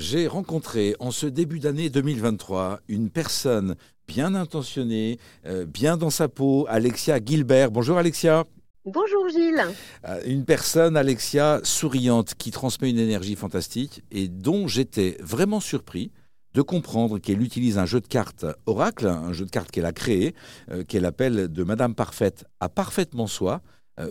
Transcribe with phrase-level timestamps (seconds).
[0.00, 3.76] J'ai rencontré en ce début d'année 2023 une personne
[4.08, 7.70] bien intentionnée, euh, bien dans sa peau, Alexia Gilbert.
[7.70, 8.46] Bonjour Alexia.
[8.86, 9.62] Bonjour Gilles.
[10.08, 16.12] Euh, une personne, Alexia, souriante, qui transmet une énergie fantastique et dont j'étais vraiment surpris
[16.54, 19.92] de comprendre qu'elle utilise un jeu de cartes Oracle, un jeu de cartes qu'elle a
[19.92, 20.34] créé,
[20.70, 23.60] euh, qu'elle appelle de Madame Parfaite à Parfaitement Soi,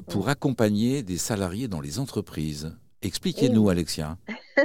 [0.05, 2.75] pour accompagner des salariés dans les entreprises.
[3.01, 4.17] Expliquez-nous, Alexia.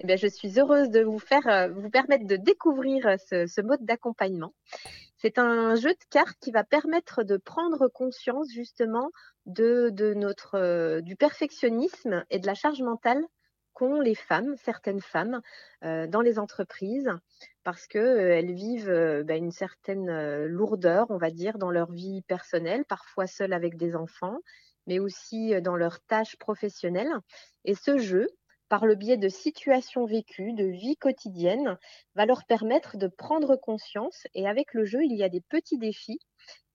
[0.00, 3.60] eh bien, je suis heureuse de vous faire, euh, vous permettre de découvrir euh, ce,
[3.60, 4.52] mode d'accompagnement.
[5.16, 9.10] C'est un jeu de cartes qui va permettre de prendre conscience justement
[9.46, 13.22] de, notre, euh, du perfectionnisme et de la charge mentale
[13.74, 15.40] qu'ont les femmes, certaines femmes,
[15.82, 17.12] dans les entreprises,
[17.62, 23.28] parce qu'elles vivent bah, une certaine lourdeur, on va dire, dans leur vie personnelle, parfois
[23.28, 24.40] seules avec des enfants,
[24.88, 27.12] mais aussi dans leurs tâches professionnelles.
[27.64, 28.26] Et ce jeu,
[28.68, 31.78] par le biais de situations vécues, de vie quotidienne,
[32.14, 34.26] va leur permettre de prendre conscience.
[34.34, 36.18] Et avec le jeu, il y a des petits défis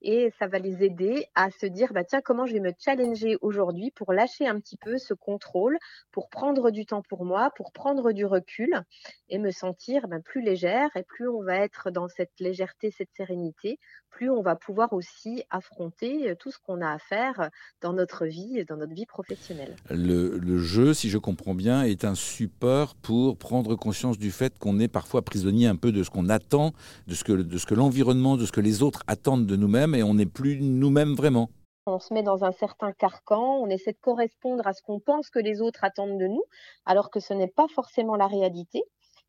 [0.04, 3.38] et ça va les aider à se dire bah tiens comment je vais me challenger
[3.42, 5.78] aujourd'hui pour lâcher un petit peu ce contrôle,
[6.12, 8.82] pour prendre du temps pour moi, pour prendre du recul
[9.30, 13.14] et me sentir bah, plus légère et plus on va être dans cette légèreté, cette
[13.16, 13.80] sérénité,
[14.14, 17.50] plus on va pouvoir aussi affronter euh, tout ce qu'on a à faire
[17.82, 19.76] dans notre vie, dans notre vie professionnelle.
[19.90, 24.80] Le, jeu, si je comprends bien, est un support pour prendre conscience du fait qu'on
[24.80, 26.74] est parfois prisonnier un peu de ce qu'on attend,
[27.08, 30.25] de ce que, l'environnement, de ce que les autres attendent de nous-mêmes et on n'est
[30.25, 31.50] plus nous-mêmes vraiment.
[31.86, 35.30] On se met dans un certain carcan, on essaie de correspondre à ce qu'on pense
[35.30, 36.44] que les autres attendent de nous,
[36.86, 38.84] alors que ce n'est pas forcément la réalité.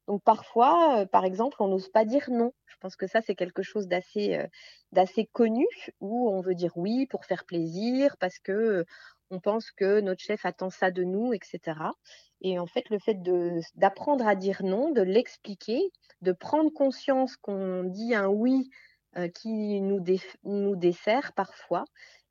[0.08, 2.52] Donc parfois, euh, par exemple, on n'ose pas dire non.
[2.66, 5.66] Je pense que ça, c'est quelque chose d'assez euh, connu,
[6.00, 8.84] où on veut dire oui pour faire plaisir, parce que euh,
[9.30, 11.60] on pense que notre chef attend ça de nous, etc.
[12.40, 13.16] Et en fait, le fait
[13.74, 15.90] d'apprendre à dire non, de l'expliquer,
[16.20, 18.68] de prendre conscience qu'on dit un oui
[19.16, 20.04] euh, qui nous,
[20.44, 21.84] nous dessert parfois,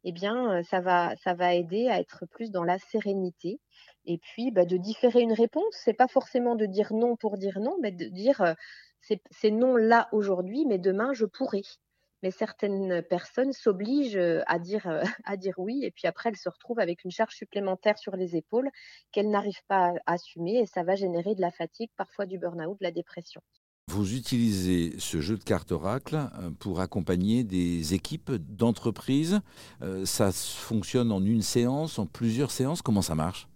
[0.04, 3.60] eh bien, euh, ça va, ça va aider à être plus dans la sérénité.
[4.06, 7.60] Et puis, bah, de différer une réponse, c'est pas forcément de dire non pour dire
[7.60, 8.54] non, mais de dire euh,
[9.02, 11.62] c'est non là aujourd'hui, mais demain je pourrai.
[12.22, 14.18] Mais certaines personnes s'obligent
[14.48, 14.88] à dire,
[15.26, 18.36] à dire oui, et puis après elles se retrouvent avec une charge supplémentaire sur les
[18.36, 18.70] épaules
[19.12, 22.80] qu'elles n'arrivent pas à assumer, et ça va générer de la fatigue, parfois du burn-out,
[22.80, 23.42] de la dépression.
[23.90, 29.42] Vous utilisez ce jeu de cartes Oracle euh, pour accompagner des équipes d'entreprises.
[29.82, 32.82] Euh, ça fonctionne en une séance, en plusieurs séances.
[32.82, 33.48] Comment ça marche?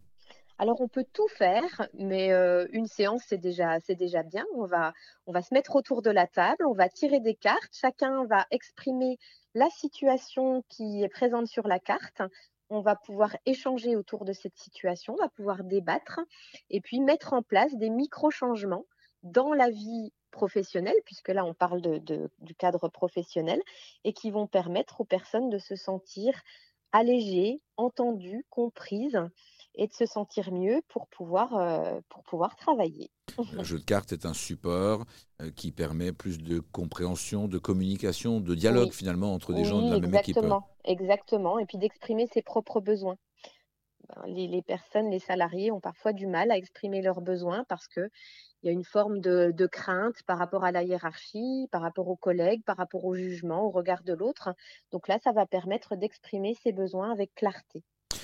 [0.60, 4.44] Alors on peut tout faire, mais euh, une séance c'est déjà c'est déjà bien.
[4.56, 4.94] On va
[5.28, 8.46] on va se mettre autour de la table, on va tirer des cartes, chacun va
[8.52, 9.20] exprimer
[9.54, 12.22] la situation qui est présente sur la carte.
[12.70, 16.20] On va pouvoir échanger autour de cette situation, on va pouvoir débattre
[16.70, 18.86] et puis mettre en place des micro changements
[19.24, 23.62] dans la vie professionnelle, puisque là on parle de, du cadre professionnel,
[24.04, 26.34] et qui vont permettre aux personnes de se sentir
[26.92, 29.20] allégées, entendues, comprises
[29.76, 33.12] et de se sentir mieux pour pouvoir, euh, pour pouvoir travailler.
[33.54, 35.06] Le jeu de cartes est un support
[35.42, 39.94] euh, qui permet plus de compréhension, de communication, de dialogue finalement entre des gens de
[39.94, 40.38] la même équipe.
[40.84, 43.18] Exactement, et puis d'exprimer ses propres besoins.
[44.09, 48.09] Ben, les, personnes, les salariés ont parfois du mal à exprimer leurs besoins parce qu'il
[48.63, 52.63] y a une forme de, crainte par rapport à la hiérarchie, par rapport aux collègues,
[52.63, 54.53] par rapport au jugement, au regard de l'autre.
[54.91, 57.84] Donc là, ça va permettre d'exprimer ses besoins avec clarté,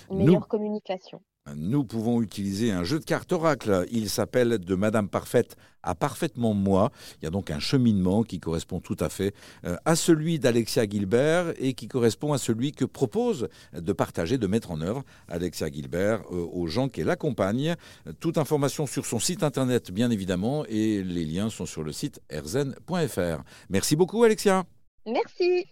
[0.09, 1.21] une meilleure communication
[1.56, 3.86] nous pouvons utiliser un jeu de cartes oracle.
[3.92, 6.92] Il s'appelle De Madame Parfaite à Parfaitement Moi.
[7.22, 9.34] Il y a donc un cheminement qui correspond tout à fait
[9.66, 14.48] euh, à celui d'Alexia Gilbert et qui correspond à celui que propose de partager, de
[14.48, 17.75] mettre en œuvre Alexia Gilbert euh, aux gens qui l'accompagnent.
[18.22, 22.22] Toute information sur son site internet, bien évidemment, et les liens sont sur le site
[22.30, 23.44] erzen.fr.
[23.70, 24.64] Merci beaucoup, Alexia.
[25.06, 25.68] Merci.